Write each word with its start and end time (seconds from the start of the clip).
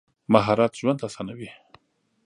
مهارت 0.33 0.71
ژوند 0.79 0.99
اسانوي. 1.07 1.49